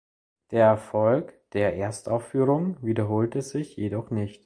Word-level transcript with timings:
Der 0.49 0.65
Erfolg 0.65 1.37
der 1.53 1.75
Erstaufführung 1.75 2.75
wiederholte 2.81 3.43
sich 3.43 3.75
jedoch 3.75 4.09
nicht. 4.09 4.39